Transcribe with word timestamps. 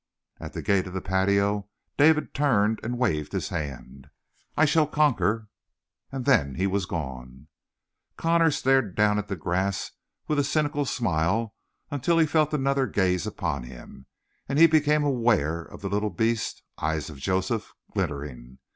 At 0.39 0.53
the 0.53 0.63
gate 0.63 0.87
of 0.87 0.93
the 0.95 0.99
patio 1.01 1.69
David 1.95 2.33
turned 2.33 2.79
and 2.81 2.97
waved 2.97 3.33
his 3.33 3.49
hand. 3.49 4.07
"I 4.57 4.65
shall 4.65 4.87
conquer!" 4.87 5.47
And 6.11 6.25
then 6.25 6.55
he 6.55 6.65
was 6.65 6.87
gone. 6.87 7.49
Connor 8.17 8.49
stared 8.49 8.95
down 8.95 9.19
at 9.19 9.27
the 9.27 9.35
grass 9.35 9.91
with 10.27 10.39
a 10.39 10.43
cynical 10.43 10.85
smile 10.85 11.53
until 11.91 12.17
he 12.17 12.25
felt 12.25 12.51
another 12.51 12.87
gaze 12.87 13.27
upon 13.27 13.61
him, 13.61 14.07
and 14.49 14.57
he 14.57 14.65
became 14.65 15.03
aware 15.03 15.61
of 15.61 15.81
the 15.81 15.89
little 15.89 16.09
beast 16.09 16.63
eyes 16.79 17.11
of 17.11 17.19
Joseph 17.19 17.71
glittering. 17.93 18.57